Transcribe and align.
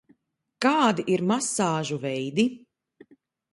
Kādi 0.65 1.05
ir 1.17 1.23
masāžu 1.33 2.01
veidi? 2.09 2.49